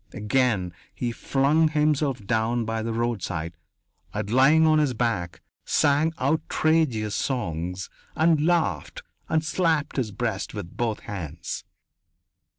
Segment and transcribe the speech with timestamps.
[0.13, 3.55] Again he flung himself down by the roadside
[4.11, 10.75] and, lying on his back, sang outrageous songs and laughed and slapped his breast with
[10.75, 11.65] both hands.